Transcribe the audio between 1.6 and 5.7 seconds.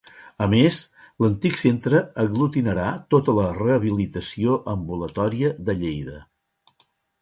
centre aglutinarà tota la rehabilitació ambulatòria